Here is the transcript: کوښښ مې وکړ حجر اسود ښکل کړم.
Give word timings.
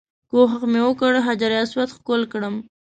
کوښښ 0.29 0.61
مې 0.71 0.81
وکړ 0.85 1.11
حجر 1.27 1.51
اسود 1.61 1.89
ښکل 1.95 2.21
کړم. 2.31 2.55